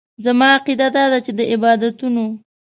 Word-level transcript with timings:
زما 0.25 0.47
عقیده 0.57 0.87
داده 0.97 1.19
چې 1.25 1.31
د 1.37 1.39
عبادتونو. 1.53 2.25